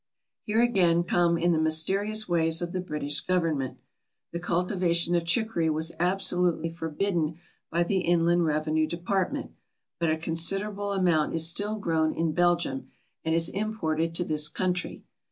[0.41, 3.77] Here again come in the mysterious ways of the British Government.
[4.31, 7.37] The cultivation of chicory was absolutely forbidden
[7.69, 9.51] by the Inland Revenue Department;
[9.99, 12.87] but a considerable amount is still grown in Belgium
[13.23, 15.03] and is imported to this country.